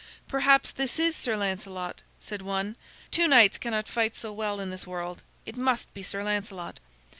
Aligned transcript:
"Perhaps 0.27 0.71
this 0.71 0.97
is 0.97 1.15
Sir 1.15 1.37
Lancelot," 1.37 2.01
said 2.19 2.41
one. 2.41 2.75
"Two 3.11 3.27
knights 3.27 3.59
cannot 3.59 3.87
fight 3.87 4.15
so 4.15 4.33
well 4.33 4.59
in 4.59 4.71
this 4.71 4.87
world. 4.87 5.21
It 5.45 5.55
must 5.55 5.93
be 5.93 6.01
Sir 6.01 6.23
Lancelot." 6.23 6.79